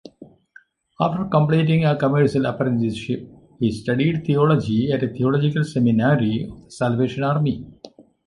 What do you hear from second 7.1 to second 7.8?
Army.